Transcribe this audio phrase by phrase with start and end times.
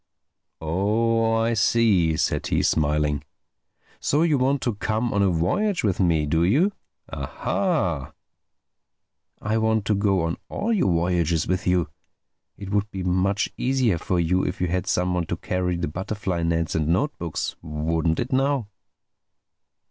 [0.59, 3.23] "Oh, I see," said he, smiling.
[3.99, 8.13] "So you want to come on a voyage with me, do you?—Ah hah!"
[9.43, 11.87] "I want to go on all your voyages with you.
[12.57, 16.41] It would be much easier for you if you had someone to carry the butterfly
[16.41, 17.55] nets and note books.
[17.61, 18.69] Wouldn't it now?"